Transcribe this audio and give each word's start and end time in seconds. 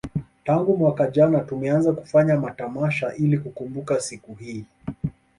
Tangu 0.45 0.77
mwaka 0.77 1.07
jana 1.11 1.39
tumeanza 1.39 1.91
kufanya 1.93 2.37
matamasha 2.39 3.15
ili 3.15 3.37
kukumbuka 3.39 3.99
siku 4.01 4.35
hii 4.35 4.65